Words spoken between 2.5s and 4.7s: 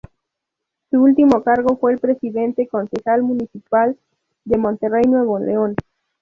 Concejal Municipal de